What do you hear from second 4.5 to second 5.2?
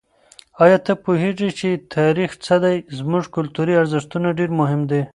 مهم دي.